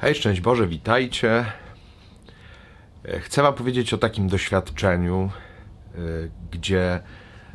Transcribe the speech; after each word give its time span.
Hej, 0.00 0.14
szczęść 0.14 0.40
Boże, 0.40 0.66
witajcie. 0.66 1.52
E, 3.04 3.20
Chcę 3.20 3.42
Wam 3.42 3.54
powiedzieć 3.54 3.94
o 3.94 3.98
takim 3.98 4.28
doświadczeniu, 4.28 5.30
e, 5.94 5.98
gdzie 6.50 7.00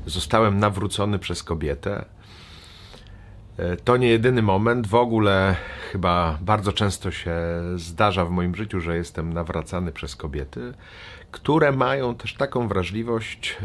zostałem 0.05 0.59
nawrócony 0.59 1.19
przez 1.19 1.43
kobietę. 1.43 2.05
E, 3.57 3.77
To 3.77 3.97
nie 3.97 4.07
jedyny 4.07 4.41
moment, 4.41 4.87
w 4.87 4.95
ogóle 4.95 5.55
chyba 5.91 6.37
bardzo 6.41 6.73
często 6.73 7.11
się 7.11 7.35
zdarza 7.75 8.25
w 8.25 8.29
moim 8.29 8.55
życiu, 8.55 8.79
że 8.79 8.97
jestem 8.97 9.33
nawracany 9.33 9.91
przez 9.91 10.15
kobiety, 10.15 10.73
które 11.31 11.71
mają 11.71 12.15
też 12.15 12.33
taką 12.33 12.67
wrażliwość, 12.67 13.57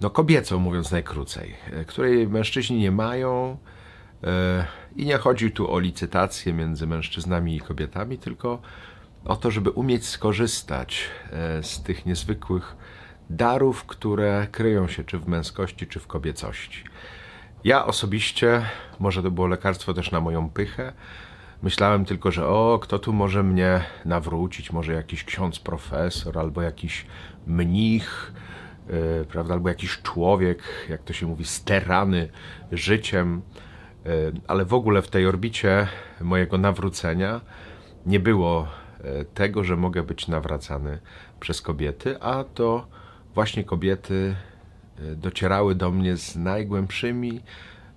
no 0.00 0.10
kobiecą 0.10 0.58
mówiąc 0.58 0.90
najkrócej, 0.90 1.54
której 1.86 2.28
mężczyźni 2.28 2.78
nie 2.78 2.90
mają. 2.90 3.56
E, 4.24 4.66
I 4.96 5.06
nie 5.06 5.18
chodzi 5.18 5.50
tu 5.50 5.72
o 5.72 5.78
licytację 5.78 6.52
między 6.52 6.86
mężczyznami 6.86 7.56
i 7.56 7.60
kobietami, 7.60 8.18
tylko 8.18 8.62
o 9.24 9.36
to, 9.36 9.50
żeby 9.50 9.70
umieć 9.70 10.06
skorzystać 10.06 11.04
e, 11.32 11.62
z 11.62 11.82
tych 11.82 12.06
niezwykłych 12.06 12.76
darów, 13.30 13.84
które 13.84 14.46
kryją 14.52 14.88
się 14.88 15.04
czy 15.04 15.18
w 15.18 15.28
męskości, 15.28 15.86
czy 15.86 16.00
w 16.00 16.06
kobiecości. 16.06 16.84
Ja 17.64 17.86
osobiście, 17.86 18.62
może 18.98 19.22
to 19.22 19.30
było 19.30 19.46
lekarstwo 19.46 19.94
też 19.94 20.10
na 20.10 20.20
moją 20.20 20.50
pychę, 20.50 20.92
myślałem 21.62 22.04
tylko, 22.04 22.30
że 22.30 22.48
o, 22.48 22.78
kto 22.82 22.98
tu 22.98 23.12
może 23.12 23.42
mnie 23.42 23.80
nawrócić, 24.04 24.72
może 24.72 24.92
jakiś 24.92 25.24
ksiądz 25.24 25.58
profesor, 25.58 26.38
albo 26.38 26.62
jakiś 26.62 27.06
mnich, 27.46 28.32
yy, 28.88 29.26
prawda, 29.28 29.54
albo 29.54 29.68
jakiś 29.68 30.02
człowiek, 30.02 30.62
jak 30.88 31.02
to 31.02 31.12
się 31.12 31.26
mówi, 31.26 31.44
sterany 31.44 32.28
życiem, 32.72 33.42
ale 34.46 34.64
w 34.64 34.74
ogóle 34.74 35.02
w 35.02 35.08
tej 35.08 35.26
orbicie 35.26 35.88
mojego 36.20 36.58
nawrócenia 36.58 37.40
nie 38.06 38.20
było 38.20 38.68
e, 39.00 39.24
tego, 39.24 39.64
że 39.64 39.76
mogę 39.76 40.02
być 40.02 40.28
nawracany 40.28 40.98
przez 41.40 41.62
kobiety, 41.62 42.22
a 42.22 42.44
to 42.44 42.86
właśnie 43.34 43.64
kobiety 43.64 44.36
e, 44.98 45.16
docierały 45.16 45.74
do 45.74 45.90
mnie 45.90 46.16
z 46.16 46.36
najgłębszymi 46.36 47.40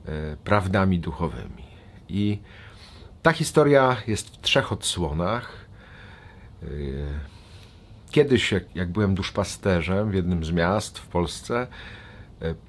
e, 0.06 0.38
prawdami 0.44 1.00
duchowymi. 1.00 1.64
I 2.10 2.40
ta 3.22 3.32
historia 3.32 3.98
jest 4.08 4.30
w 4.30 4.42
trzech 4.42 4.72
odsłonach. 4.72 5.66
E, 6.64 6.68
Kiedyś, 8.12 8.54
jak, 8.76 8.92
byłem 8.92 9.16
duszpasterzem 9.16 10.12
w 10.12 10.14
jednym 10.14 10.46
z 10.46 10.52
miast 10.52 11.00
w 11.00 11.08
Polsce, 11.08 11.62
e, 11.62 11.68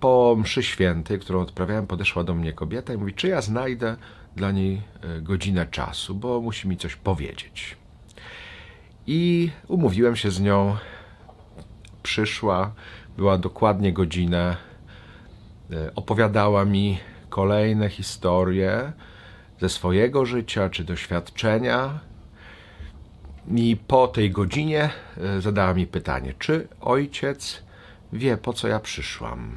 po 0.01 0.37
mszy 0.39 0.63
świętej, 0.63 1.19
którą 1.19 1.41
odprawiałem, 1.41 1.87
podeszła 1.87 2.25
do 2.25 2.35
mnie 2.35 2.53
kobieta 2.53 2.95
i 2.95 2.97
mówi, 2.97 3.15
czy 3.15 3.29
ja 3.29 3.41
znajdę 3.41 3.97
dla 4.37 4.51
niej 4.51 4.83
e, 5.03 5.21
godzinę 5.21 5.67
czasu, 5.67 6.15
bo 6.15 6.41
musi 6.41 6.69
mi 6.69 6.77
coś 6.77 6.97
powiedzieć. 6.97 7.77
I 9.07 9.51
umówiłem 9.69 10.17
się 10.17 10.31
z 10.31 10.41
nią. 10.41 10.77
Przyszła, 12.03 12.73
była 13.17 13.39
dokładnie 13.39 13.93
godzinę. 13.93 14.57
e, 15.73 15.95
Opowiadała 15.95 16.65
mi 16.65 16.99
kolejne 17.29 17.89
historie 17.89 18.93
ze 19.61 19.69
swojego 19.69 20.27
życia 20.27 20.71
czy 20.71 20.84
doświadczenia. 20.84 22.01
I 23.55 23.77
po 23.87 24.09
tej 24.09 24.31
godzinie 24.31 24.91
e, 25.17 25.41
zadała 25.41 25.75
mi 25.75 25.87
pytanie, 25.87 26.34
czy 26.39 26.69
ojciec 26.81 27.62
wie, 28.12 28.36
po 28.36 28.53
co 28.53 28.69
ja 28.69 28.80
przyszłam. 28.80 29.53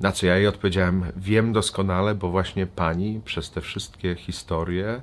Na 0.00 0.12
co 0.12 0.26
ja 0.26 0.36
jej 0.36 0.46
odpowiedziałem: 0.46 1.04
Wiem 1.16 1.52
doskonale, 1.52 2.14
bo 2.14 2.28
właśnie 2.28 2.66
pani 2.66 3.20
przez 3.24 3.50
te 3.50 3.60
wszystkie 3.60 4.14
historie, 4.14 5.02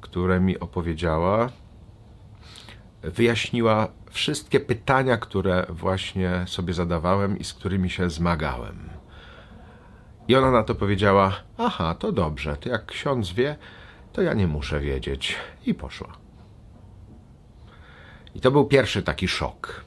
które 0.00 0.40
mi 0.40 0.58
opowiedziała, 0.60 1.48
wyjaśniła 3.02 3.88
wszystkie 4.10 4.60
pytania, 4.60 5.16
które 5.16 5.66
właśnie 5.68 6.44
sobie 6.46 6.74
zadawałem 6.74 7.38
i 7.38 7.44
z 7.44 7.54
którymi 7.54 7.90
się 7.90 8.10
zmagałem. 8.10 8.90
I 10.28 10.36
ona 10.36 10.50
na 10.50 10.62
to 10.62 10.74
powiedziała: 10.74 11.32
Aha, 11.58 11.94
to 11.94 12.12
dobrze, 12.12 12.56
to 12.56 12.68
jak 12.68 12.86
ksiądz 12.86 13.32
wie, 13.32 13.56
to 14.12 14.22
ja 14.22 14.34
nie 14.34 14.46
muszę 14.46 14.80
wiedzieć. 14.80 15.36
I 15.66 15.74
poszła. 15.74 16.12
I 18.34 18.40
to 18.40 18.50
był 18.50 18.64
pierwszy 18.64 19.02
taki 19.02 19.28
szok. 19.28 19.84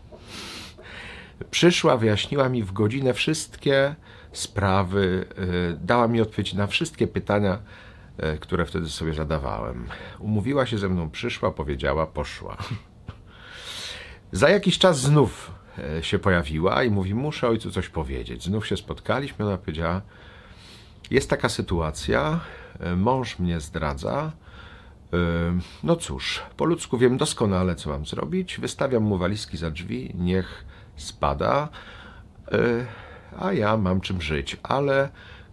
Przyszła, 1.51 1.97
wyjaśniła 1.97 2.49
mi 2.49 2.63
w 2.63 2.71
godzinę 2.71 3.13
wszystkie 3.13 3.95
sprawy, 4.31 5.25
y, 5.73 5.77
dała 5.81 6.07
mi 6.07 6.21
odpowiedź 6.21 6.53
na 6.53 6.67
wszystkie 6.67 7.07
pytania, 7.07 7.59
y, 8.35 8.39
które 8.39 8.65
wtedy 8.65 8.89
sobie 8.89 9.13
zadawałem. 9.13 9.87
Umówiła 10.19 10.65
się 10.65 10.77
ze 10.77 10.89
mną, 10.89 11.09
przyszła, 11.09 11.51
powiedziała, 11.51 12.07
poszła. 12.07 12.57
Za 14.31 14.49
jakiś 14.49 14.77
czas 14.77 14.99
znów 14.99 15.51
e, 15.97 16.03
się 16.03 16.19
pojawiła 16.19 16.83
i 16.83 16.89
mówi: 16.89 17.15
Muszę 17.15 17.47
ojcu 17.47 17.71
coś 17.71 17.89
powiedzieć. 17.89 18.43
Znów 18.43 18.67
się 18.67 18.77
spotkaliśmy. 18.77 19.45
Ona 19.45 19.57
powiedziała: 19.57 20.01
Jest 21.11 21.29
taka 21.29 21.49
sytuacja, 21.49 22.39
mąż 22.97 23.39
mnie 23.39 23.59
zdradza. 23.59 24.31
No 25.83 25.95
cóż, 25.95 26.41
po 26.57 26.65
ludzku 26.65 26.97
wiem 26.97 27.17
doskonale, 27.17 27.75
co 27.75 27.89
mam 27.89 28.05
zrobić. 28.05 28.59
Wystawiam 28.59 29.03
mu 29.03 29.17
walizki 29.17 29.57
za 29.57 29.71
drzwi, 29.71 30.11
niech 30.15 30.65
spada, 30.95 31.69
a 33.39 33.53
ja 33.53 33.77
mam 33.77 34.01
czym 34.01 34.21
żyć. 34.21 34.57
Ale 34.63 35.09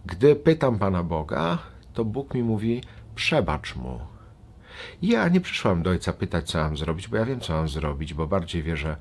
gdy 0.07 0.37
pytam 0.37 0.79
Pana 0.79 1.03
Boga, 1.03 1.59
to 1.95 2.05
Bóg 2.05 2.35
mi 2.35 2.43
mówi: 2.43 2.83
Przebacz 3.15 3.77
mu. 3.77 4.01
Ja 5.03 5.29
nie 5.29 5.41
przyszłam 5.41 5.83
do 5.83 5.91
ojca 5.91 6.13
pytać, 6.13 6.51
co 6.51 6.59
mam 6.59 6.77
zrobić, 6.77 7.09
bo 7.09 7.17
ja 7.17 7.25
wiem, 7.25 7.41
co 7.41 7.53
mam 7.53 7.69
zrobić, 7.69 8.15
bo 8.15 8.27
bardziej 8.27 8.63
wierzę 8.63 8.97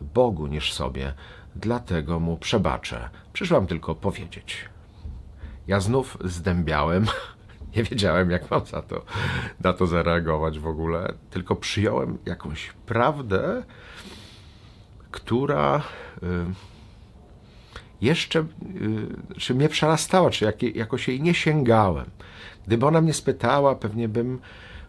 Bogu 0.00 0.46
niż 0.46 0.72
sobie, 0.72 1.14
dlatego 1.56 2.20
mu 2.20 2.36
przebaczę. 2.36 3.10
Przyszłam 3.32 3.66
tylko 3.66 3.94
powiedzieć. 3.94 4.68
Ja 5.66 5.80
znów 5.80 6.18
zdębiałem, 6.24 7.06
nie 7.76 7.82
wiedziałem, 7.82 8.30
jak 8.30 8.50
mam 8.50 8.66
za 8.66 8.82
to, 8.82 9.04
na 9.60 9.72
to 9.72 9.86
zareagować 9.86 10.58
w 10.58 10.66
ogóle, 10.66 11.12
tylko 11.30 11.56
przyjąłem 11.56 12.18
jakąś 12.26 12.72
prawdę, 12.86 13.62
która 15.10 15.82
y, 16.22 16.28
jeszcze, 18.00 18.40
y, 18.40 18.46
czy 19.38 19.54
mnie 19.54 19.68
przerastała, 19.68 20.30
czy 20.30 20.44
jak, 20.44 20.62
jakoś 20.62 21.08
jej 21.08 21.22
nie 21.22 21.34
sięgałem. 21.34 22.10
Gdyby 22.66 22.86
ona 22.86 23.00
mnie 23.00 23.14
spytała, 23.14 23.74
pewnie 23.74 24.08
bym 24.08 24.38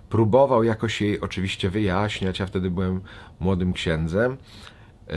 próbował 0.10 0.64
jakoś 0.64 1.02
jej 1.02 1.22
oczywiście 1.22 1.70
wyjaśniać. 1.70 2.40
Ja 2.40 2.46
wtedy 2.46 2.72
byłem 2.72 3.02
młodym 3.40 3.74
księdzem, 3.74 4.32
y, 4.32 5.14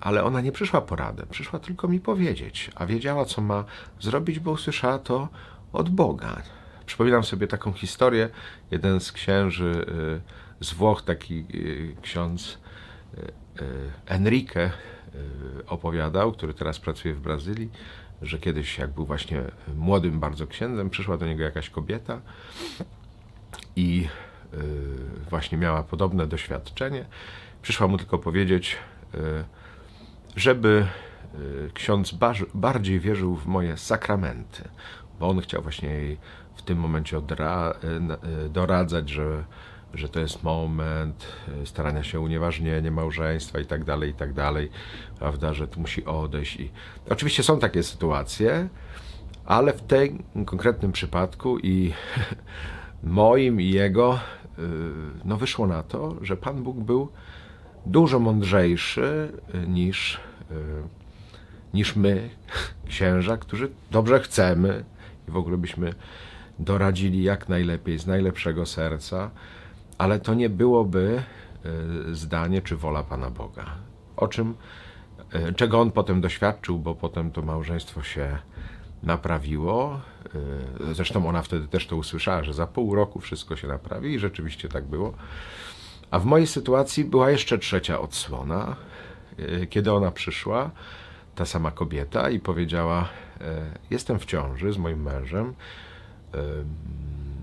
ale 0.00 0.24
ona 0.24 0.40
nie 0.40 0.52
przyszła 0.52 0.80
po 0.80 0.96
radę, 0.96 1.26
przyszła 1.30 1.58
tylko 1.58 1.88
mi 1.88 2.00
powiedzieć, 2.00 2.70
a 2.74 2.86
wiedziała, 2.86 3.24
co 3.24 3.40
ma 3.40 3.64
zrobić, 4.00 4.38
bo 4.38 4.50
usłyszała 4.50 4.98
to 4.98 5.28
od 5.72 5.88
Boga. 5.90 6.42
Przypominam 6.92 7.24
sobie 7.24 7.46
taką 7.46 7.72
historię. 7.72 8.28
Jeden 8.70 9.00
z 9.00 9.12
księży 9.12 9.86
y, 10.60 10.64
z 10.64 10.72
Włoch, 10.72 11.02
taki 11.02 11.44
y, 11.54 11.96
ksiądz 12.02 12.58
y, 13.18 13.32
Enrique, 14.06 14.70
opowiadał, 15.66 16.32
który 16.32 16.54
teraz 16.54 16.78
pracuje 16.78 17.14
w 17.14 17.20
Brazylii, 17.20 17.70
że 18.22 18.38
kiedyś, 18.38 18.78
jak 18.78 18.90
był 18.90 19.06
właśnie 19.06 19.42
młodym 19.76 20.20
bardzo 20.20 20.46
księdzem, 20.46 20.90
przyszła 20.90 21.16
do 21.16 21.26
niego 21.26 21.42
jakaś 21.42 21.70
kobieta 21.70 22.20
i 23.76 24.08
właśnie 25.30 25.58
miała 25.58 25.82
podobne 25.82 26.26
doświadczenie. 26.26 27.04
Przyszła 27.62 27.86
mu 27.86 27.98
tylko 27.98 28.18
powiedzieć, 28.18 28.76
żeby 30.36 30.86
ksiądz 31.74 32.12
bar- 32.12 32.46
bardziej 32.54 33.00
wierzył 33.00 33.36
w 33.36 33.46
moje 33.46 33.76
sakramenty, 33.76 34.68
bo 35.20 35.28
on 35.28 35.40
chciał 35.40 35.62
właśnie 35.62 35.88
jej 35.88 36.18
w 36.62 36.64
tym 36.64 36.78
momencie 36.78 37.18
odra- 37.18 37.74
y, 37.84 38.44
y, 38.46 38.48
doradzać, 38.48 39.08
że, 39.08 39.44
że 39.94 40.08
to 40.08 40.20
jest 40.20 40.42
moment 40.42 41.26
y, 41.62 41.66
starania 41.66 42.02
się 42.02 42.20
unieważnienie 42.20 42.90
małżeństwa 42.90 43.60
i 43.60 43.66
tak 43.66 43.84
dalej, 43.84 44.10
i 44.10 44.14
tak 44.14 44.32
dalej, 44.32 44.70
prawda, 45.18 45.54
że 45.54 45.68
tu 45.68 45.80
musi 45.80 46.04
odejść. 46.04 46.56
I 46.56 46.70
oczywiście 47.10 47.42
są 47.42 47.58
takie 47.58 47.82
sytuacje, 47.82 48.68
ale 49.44 49.72
w 49.72 49.82
tym 49.82 50.22
konkretnym 50.46 50.92
przypadku 50.92 51.58
i 51.58 51.92
moim 53.02 53.60
i 53.60 53.70
jego, 53.70 54.18
no 55.24 55.36
wyszło 55.36 55.66
na 55.66 55.82
to, 55.82 56.16
że 56.20 56.36
Pan 56.36 56.62
Bóg 56.62 56.76
był 56.76 57.08
dużo 57.86 58.18
mądrzejszy 58.18 59.32
niż, 59.68 60.20
niż 61.74 61.96
my, 61.96 62.30
księża, 62.88 63.36
którzy 63.36 63.70
dobrze 63.90 64.20
chcemy 64.20 64.84
i 65.28 65.30
w 65.30 65.36
ogóle 65.36 65.56
byśmy 65.56 65.94
doradzili 66.58 67.22
jak 67.22 67.48
najlepiej, 67.48 67.98
z 67.98 68.06
najlepszego 68.06 68.66
serca, 68.66 69.30
ale 69.98 70.20
to 70.20 70.34
nie 70.34 70.48
byłoby 70.48 71.22
y, 72.10 72.14
zdanie 72.14 72.62
czy 72.62 72.76
wola 72.76 73.02
Pana 73.02 73.30
Boga. 73.30 73.66
O 74.16 74.28
czym, 74.28 74.54
y, 75.34 75.52
czego 75.52 75.80
on 75.80 75.90
potem 75.90 76.20
doświadczył, 76.20 76.78
bo 76.78 76.94
potem 76.94 77.30
to 77.30 77.42
małżeństwo 77.42 78.02
się 78.02 78.38
naprawiło. 79.02 80.00
Y, 80.90 80.94
zresztą 80.94 81.28
ona 81.28 81.42
wtedy 81.42 81.68
też 81.68 81.86
to 81.86 81.96
usłyszała, 81.96 82.44
że 82.44 82.54
za 82.54 82.66
pół 82.66 82.94
roku 82.94 83.20
wszystko 83.20 83.56
się 83.56 83.68
naprawi 83.68 84.14
i 84.14 84.18
rzeczywiście 84.18 84.68
tak 84.68 84.84
było. 84.84 85.14
A 86.10 86.18
w 86.18 86.24
mojej 86.24 86.46
sytuacji 86.46 87.04
była 87.04 87.30
jeszcze 87.30 87.58
trzecia 87.58 88.00
odsłona, 88.00 88.76
kiedy 89.70 89.92
ona 89.92 90.10
przyszła, 90.10 90.70
ta 91.34 91.46
sama 91.46 91.70
kobieta, 91.70 92.30
i 92.30 92.40
powiedziała: 92.40 93.08
Jestem 93.90 94.18
w 94.18 94.24
ciąży 94.24 94.72
z 94.72 94.78
moim 94.78 95.02
mężem, 95.02 95.54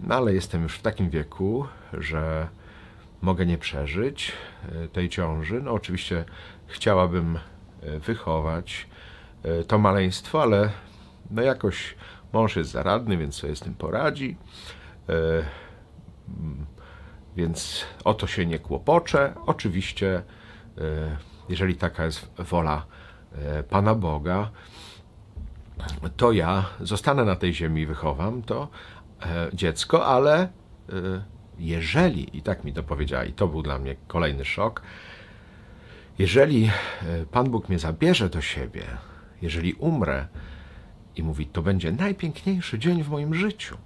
no 0.03 0.15
ale 0.15 0.33
jestem 0.33 0.63
już 0.63 0.75
w 0.75 0.81
takim 0.81 1.09
wieku, 1.09 1.67
że 1.93 2.47
mogę 3.21 3.45
nie 3.45 3.57
przeżyć 3.57 4.31
tej 4.93 5.09
ciąży. 5.09 5.61
No, 5.61 5.71
oczywiście 5.71 6.25
chciałabym 6.67 7.39
wychować 8.05 8.87
to 9.67 9.77
maleństwo, 9.77 10.41
ale 10.41 10.69
no 11.31 11.41
jakoś 11.41 11.95
mąż 12.33 12.55
jest 12.55 12.71
zaradny, 12.71 13.17
więc 13.17 13.35
sobie 13.35 13.55
z 13.55 13.59
tym 13.59 13.75
poradzi. 13.75 14.37
E, 15.09 15.13
więc 17.35 17.85
o 18.03 18.13
to 18.13 18.27
się 18.27 18.45
nie 18.45 18.59
kłopoczę. 18.59 19.33
Oczywiście, 19.45 20.23
e, 20.77 21.17
jeżeli 21.49 21.75
taka 21.75 22.05
jest 22.05 22.31
wola 22.37 22.85
e, 23.35 23.63
Pana 23.63 23.95
Boga, 23.95 24.51
to 26.17 26.31
ja 26.31 26.65
zostanę 26.79 27.25
na 27.25 27.35
tej 27.35 27.53
ziemi 27.53 27.81
i 27.81 27.85
wychowam 27.85 28.41
to 28.41 28.67
dziecko, 29.53 30.05
ale 30.05 30.49
jeżeli, 31.59 32.37
i 32.37 32.41
tak 32.41 32.63
mi 32.63 32.73
to 32.73 32.83
powiedziała, 32.83 33.23
i 33.23 33.33
to 33.33 33.47
był 33.47 33.61
dla 33.61 33.79
mnie 33.79 33.95
kolejny 34.07 34.45
szok, 34.45 34.81
jeżeli 36.19 36.71
Pan 37.31 37.49
Bóg 37.49 37.69
mnie 37.69 37.79
zabierze 37.79 38.29
do 38.29 38.41
siebie, 38.41 38.83
jeżeli 39.41 39.73
umrę, 39.73 40.27
i 41.19 41.23
mówi: 41.23 41.45
To 41.45 41.61
będzie 41.61 41.91
najpiękniejszy 41.91 42.79
dzień 42.79 43.03
w 43.03 43.09
moim 43.09 43.35
życiu. 43.35 43.77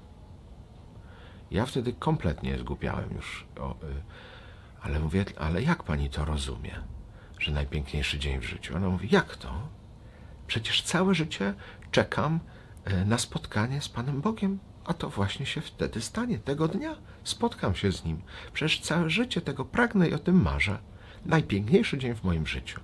Ja 1.51 1.66
wtedy 1.66 1.94
kompletnie 1.94 2.57
zgubiałem 2.57 3.10
już. 3.16 3.46
O, 3.60 3.72
y, 3.72 3.75
ale 4.81 5.00
mówię: 5.00 5.25
Ale 5.38 5.62
jak 5.62 5.84
pani 5.84 6.10
to 6.10 6.25
rozumie, 6.25 6.75
że 7.39 7.51
najpiękniejszy 7.51 8.19
dzień 8.19 8.39
w 8.39 8.44
życiu? 8.44 8.75
Ona 8.75 8.89
mówi: 8.89 9.07
Jak 9.12 9.36
to? 9.36 9.54
Przecież 10.53 10.81
całe 10.81 11.15
życie 11.15 11.53
czekam 11.91 12.39
y, 12.88 13.05
na 13.05 13.17
spotkanie 13.17 13.81
z 13.81 13.89
Panem 13.89 14.21
Bogiem, 14.21 14.59
a 14.85 14.94
to 14.94 15.09
właśnie 15.09 15.45
się 15.45 15.61
wtedy 15.61 16.01
stanie. 16.01 16.39
Tego 16.39 16.67
dnia 16.67 16.95
spotkam 17.23 17.75
się 17.75 17.91
z 17.91 18.05
Nim. 18.05 18.21
Przecież 18.53 18.79
całe 18.79 19.09
życie 19.09 19.41
tego 19.41 19.65
pragnę 19.65 20.09
i 20.09 20.13
o 20.13 20.19
tym 20.19 20.41
marzę. 20.41 20.77
Najpiękniejszy 21.25 21.97
dzień 21.97 22.15
w 22.15 22.23
moim 22.23 22.47
życiu. 22.47 22.79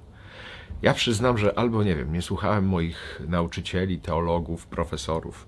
Ja 0.82 0.94
przyznam, 0.94 1.38
że 1.38 1.60
albo 1.60 1.84
nie 1.84 1.96
wiem, 1.96 2.14
nie 2.14 2.22
słuchałem 2.22 2.68
moich 2.68 3.22
nauczycieli, 3.28 4.00
teologów, 4.00 4.68
profesorów. 4.68 5.48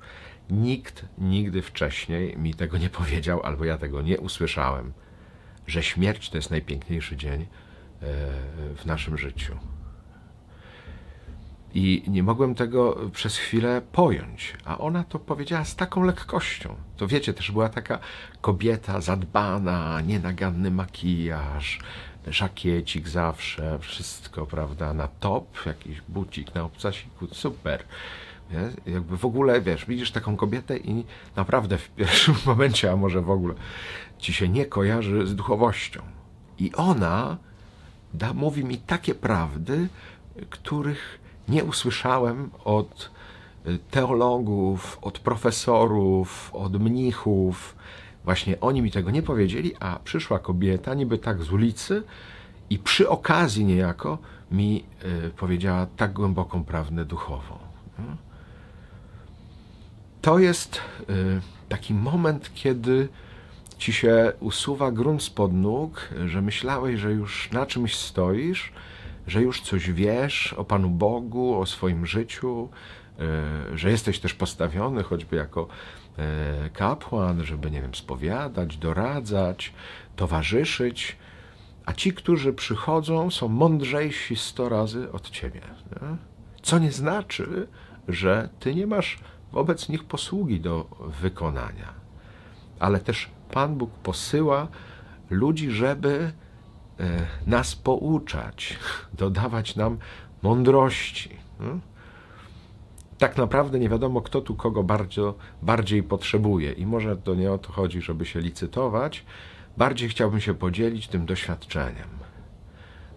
Nikt 0.49 1.05
nigdy 1.17 1.61
wcześniej 1.61 2.37
mi 2.37 2.53
tego 2.53 2.77
nie 2.77 2.89
powiedział, 2.89 3.41
albo 3.43 3.65
ja 3.65 3.77
tego 3.77 4.01
nie 4.01 4.19
usłyszałem, 4.19 4.93
że 5.67 5.83
śmierć 5.83 6.29
to 6.29 6.37
jest 6.37 6.51
najpiękniejszy 6.51 7.15
dzień 7.15 7.41
e, 7.41 7.45
w 8.75 8.85
naszym 8.85 9.17
życiu. 9.17 9.57
I 11.73 12.03
nie 12.07 12.23
mogłem 12.23 12.55
tego 12.55 12.97
przez 13.13 13.37
chwilę 13.37 13.81
pojąć, 13.91 14.53
a 14.65 14.77
ona 14.77 15.03
to 15.03 15.19
powiedziała 15.19 15.65
z 15.65 15.75
taką 15.75 16.03
lekkością. 16.03 16.75
To 16.97 17.07
wiecie, 17.07 17.33
też 17.33 17.51
była 17.51 17.69
taka 17.69 17.99
kobieta 18.41 19.01
zadbana, 19.01 20.01
nienaganny 20.01 20.71
makijaż, 20.71 21.79
żakiecik 22.27 23.07
zawsze, 23.07 23.79
wszystko, 23.79 24.45
prawda, 24.45 24.93
na 24.93 25.07
top, 25.07 25.65
jakiś 25.65 26.01
bucik 26.01 26.55
na 26.55 26.63
obcasiku, 26.63 27.27
super. 27.31 27.83
Nie? 28.51 28.93
Jakby 28.93 29.17
w 29.17 29.25
ogóle, 29.25 29.61
wiesz, 29.61 29.85
widzisz 29.85 30.11
taką 30.11 30.37
kobietę 30.37 30.77
i 30.77 31.05
naprawdę 31.35 31.77
w 31.77 31.89
pierwszym 31.89 32.35
momencie, 32.45 32.91
a 32.91 32.95
może 32.95 33.21
w 33.21 33.29
ogóle 33.29 33.53
ci 34.19 34.33
się 34.33 34.49
nie 34.49 34.65
kojarzy 34.65 35.27
z 35.27 35.35
duchowością. 35.35 36.01
I 36.59 36.71
ona 36.73 37.37
da, 38.13 38.33
mówi 38.33 38.65
mi 38.65 38.77
takie 38.77 39.15
prawdy, 39.15 39.87
których 40.49 41.20
nie 41.47 41.63
usłyszałem 41.63 42.49
od 42.65 43.11
y, 43.67 43.79
teologów, 43.91 44.99
od 45.01 45.19
profesorów, 45.19 46.49
od 46.53 46.79
mnichów, 46.79 47.75
Właśnie 48.23 48.59
oni 48.59 48.81
mi 48.81 48.91
tego 48.91 49.11
nie 49.11 49.21
powiedzieli, 49.23 49.75
a 49.79 49.99
przyszła 50.03 50.39
kobieta, 50.39 50.93
niby 50.93 51.17
tak 51.17 51.43
z 51.43 51.51
ulicy, 51.51 52.03
i 52.69 52.79
przy 52.79 53.09
okazji 53.09 53.65
niejako 53.65 54.17
mi 54.51 54.83
y, 55.25 55.29
powiedziała 55.29 55.87
tak 55.97 56.13
głęboką 56.13 56.63
prawdę 56.63 57.05
duchową. 57.05 57.57
No. 57.99 58.17
To 60.21 60.39
jest 60.39 60.81
y, 61.09 61.41
taki 61.69 61.93
moment, 61.93 62.51
kiedy 62.53 63.07
ci 63.77 63.93
się 63.93 64.33
usuwa 64.39 64.91
grunt 64.91 65.23
spod 65.23 65.53
nóg, 65.53 66.09
że 66.25 66.41
myślałeś, 66.41 66.99
że 66.99 67.11
już 67.11 67.51
na 67.51 67.65
czymś 67.65 67.95
stoisz, 67.95 68.71
że 69.27 69.41
już 69.41 69.61
coś 69.61 69.91
wiesz 69.91 70.53
o 70.53 70.63
Panu 70.63 70.89
Bogu, 70.89 71.59
o 71.59 71.65
swoim 71.65 72.05
życiu, 72.05 72.69
y, 73.73 73.77
że 73.77 73.91
jesteś 73.91 74.19
też 74.19 74.33
postawiony 74.33 75.03
choćby 75.03 75.35
jako 75.35 75.67
E, 76.17 76.69
kapłan, 76.69 77.45
żeby, 77.45 77.71
nie 77.71 77.81
wiem, 77.81 77.95
spowiadać, 77.95 78.77
doradzać, 78.77 79.73
towarzyszyć, 80.15 81.17
a 81.85 81.93
ci, 81.93 82.13
którzy 82.13 82.53
przychodzą, 82.53 83.31
są 83.31 83.47
mądrzejsi 83.47 84.35
sto 84.35 84.69
razy 84.69 85.11
od 85.11 85.29
ciebie. 85.29 85.61
Nie? 85.91 86.17
Co 86.61 86.79
nie 86.79 86.91
znaczy, 86.91 87.67
że 88.07 88.49
ty 88.59 88.75
nie 88.75 88.87
masz 88.87 89.19
wobec 89.51 89.89
nich 89.89 90.03
posługi 90.03 90.59
do 90.59 90.87
wykonania. 91.21 91.93
Ale 92.79 92.99
też 92.99 93.29
Pan 93.51 93.75
Bóg 93.75 93.91
posyła 93.91 94.67
ludzi, 95.29 95.71
żeby 95.71 96.09
e, 96.09 96.31
nas 97.47 97.75
pouczać, 97.75 98.77
dodawać 99.13 99.75
nam 99.75 99.97
mądrości. 100.41 101.29
Nie? 101.59 101.91
tak 103.21 103.37
naprawdę 103.37 103.79
nie 103.79 103.89
wiadomo, 103.89 104.21
kto 104.21 104.41
tu 104.41 104.55
kogo 104.55 104.83
bardzo, 104.83 105.35
bardziej 105.61 106.03
potrzebuje. 106.03 106.71
I 106.71 106.85
może 106.85 107.17
to 107.17 107.35
nie 107.35 107.51
o 107.51 107.57
to 107.57 107.71
chodzi, 107.71 108.01
żeby 108.01 108.25
się 108.25 108.39
licytować. 108.39 109.25
Bardziej 109.77 110.09
chciałbym 110.09 110.41
się 110.41 110.53
podzielić 110.53 111.07
tym 111.07 111.25
doświadczeniem 111.25 112.09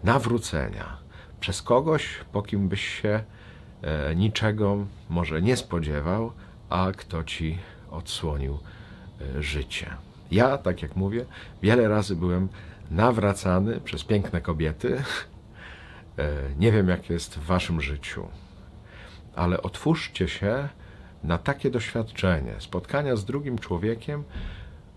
nawrócenia 0.03 0.97
przez 1.41 1.63
kogoś, 1.63 2.09
po 2.33 2.43
kim 2.43 2.69
byś 2.69 3.01
się 3.03 3.25
e, 3.83 4.15
niczego 4.17 4.87
może 5.11 5.43
nie 5.43 5.57
spodziewał, 5.57 6.33
a 6.71 6.93
kto 6.97 7.25
ci 7.25 7.59
odsłonił 7.91 8.59
e, 9.21 9.43
życie. 9.43 9.91
Ja, 10.31 10.59
tak 10.59 10.83
jak 10.83 10.97
mówię, 10.97 11.25
wiele 11.63 11.89
razy 11.89 12.17
byłem 12.17 12.49
nawracany 12.91 13.81
przez 13.81 14.05
piękne 14.05 14.41
kobiety. 14.41 14.97
E, 16.19 16.31
nie 16.59 16.73
wiem, 16.73 16.89
jak 16.89 17.11
jest 17.11 17.39
w 17.39 17.45
waszym 17.45 17.81
życiu 17.81 18.29
ale 19.37 19.63
otwórzcie 19.63 20.29
się 20.29 20.69
na 21.25 21.39
takie 21.39 21.71
doświadczenie 21.71 22.55
spotkania 22.59 23.17
z 23.17 23.25
drugim 23.25 23.59
człowiekiem, 23.59 24.25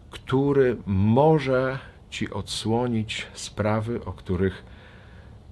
który 0.10 0.78
może 0.86 1.80
ci 2.10 2.32
odsłonić 2.32 3.28
sprawy, 3.34 4.06
o 4.06 4.14
których 4.14 4.66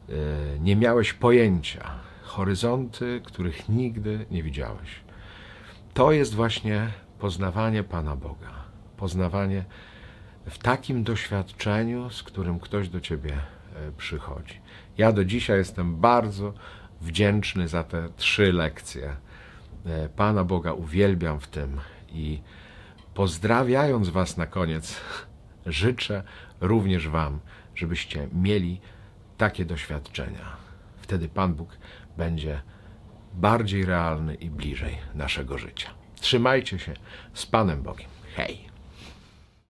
e, 0.09 0.13
nie 0.59 0.75
miałeś 0.75 1.13
pojęcia, 1.13 1.91
horyzonty, 2.23 3.21
których 3.23 3.69
nigdy 3.69 4.25
nie 4.31 4.43
widziałeś. 4.43 4.99
To 5.93 6.11
jest 6.11 6.35
właśnie 6.35 6.87
poznawanie 7.19 7.83
Pana 7.83 8.15
Boga, 8.15 8.53
poznawanie 8.97 9.65
w 10.45 10.57
takim 10.57 11.03
doświadczeniu, 11.03 12.09
z 12.09 12.23
którym 12.23 12.59
ktoś 12.59 12.89
do 12.89 13.01
ciebie 13.01 13.31
e, 13.31 13.91
przychodzi. 13.97 14.59
Ja 14.97 15.11
do 15.11 15.25
dzisiaj 15.25 15.57
jestem 15.57 15.97
bardzo 15.97 16.53
wdzięczny 17.01 17.67
za 17.67 17.83
te 17.83 18.09
trzy 18.17 18.53
lekcje. 18.53 19.15
E, 19.85 20.09
Pana 20.09 20.43
Boga 20.43 20.73
uwielbiam 20.73 21.39
w 21.39 21.47
tym 21.47 21.79
i 22.09 22.41
pozdrawiając 23.13 24.09
Was 24.09 24.37
na 24.37 24.45
koniec, 24.45 25.01
życzę 25.65 26.23
również 26.61 27.09
Wam, 27.09 27.39
żebyście 27.75 28.27
mieli 28.33 28.81
takie 29.37 29.65
doświadczenia. 29.65 30.57
Wtedy 30.97 31.27
Pan 31.27 31.53
Bóg 31.53 31.77
będzie 32.17 32.61
bardziej 33.33 33.85
realny 33.85 34.35
i 34.35 34.49
bliżej 34.49 34.97
naszego 35.15 35.57
życia. 35.57 35.89
Trzymajcie 36.15 36.79
się 36.79 36.93
z 37.33 37.45
Panem 37.45 37.83
Bogiem. 37.83 38.09
Hej! 38.35 38.74